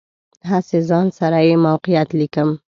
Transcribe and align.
هسې 0.49 0.79
ځان 0.89 1.07
سره 1.19 1.37
یې 1.47 1.55
موقعیت 1.65 2.09
لیکم. 2.19 2.49